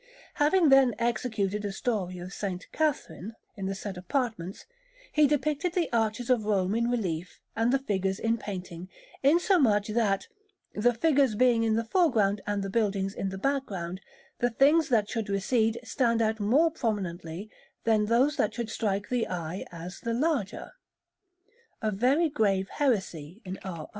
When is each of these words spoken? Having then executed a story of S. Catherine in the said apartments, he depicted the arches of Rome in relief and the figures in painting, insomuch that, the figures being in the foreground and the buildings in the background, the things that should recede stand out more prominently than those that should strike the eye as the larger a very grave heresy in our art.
Having 0.41 0.69
then 0.69 0.95
executed 0.97 1.63
a 1.63 1.71
story 1.71 2.17
of 2.17 2.29
S. 2.43 2.65
Catherine 2.71 3.35
in 3.55 3.67
the 3.67 3.75
said 3.75 3.99
apartments, 3.99 4.65
he 5.11 5.27
depicted 5.27 5.73
the 5.73 5.93
arches 5.93 6.31
of 6.31 6.45
Rome 6.45 6.73
in 6.73 6.89
relief 6.89 7.39
and 7.55 7.71
the 7.71 7.77
figures 7.77 8.17
in 8.17 8.39
painting, 8.39 8.89
insomuch 9.21 9.89
that, 9.89 10.27
the 10.73 10.95
figures 10.95 11.35
being 11.35 11.61
in 11.63 11.75
the 11.75 11.83
foreground 11.85 12.41
and 12.47 12.63
the 12.63 12.69
buildings 12.71 13.13
in 13.13 13.29
the 13.29 13.37
background, 13.37 14.01
the 14.39 14.49
things 14.49 14.89
that 14.89 15.07
should 15.07 15.29
recede 15.29 15.79
stand 15.83 16.19
out 16.19 16.39
more 16.39 16.71
prominently 16.71 17.51
than 17.83 18.05
those 18.07 18.37
that 18.37 18.55
should 18.55 18.71
strike 18.71 19.09
the 19.09 19.27
eye 19.29 19.67
as 19.71 19.99
the 19.99 20.15
larger 20.15 20.71
a 21.79 21.91
very 21.91 22.27
grave 22.27 22.69
heresy 22.69 23.39
in 23.45 23.59
our 23.63 23.81
art. 23.81 23.89